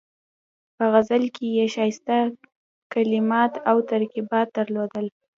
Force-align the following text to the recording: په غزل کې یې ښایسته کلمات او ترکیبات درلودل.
په 0.75 0.85
غزل 0.93 1.23
کې 1.35 1.45
یې 1.57 1.65
ښایسته 1.73 2.17
کلمات 2.93 3.53
او 3.69 3.77
ترکیبات 3.91 4.47
درلودل. 4.57 5.05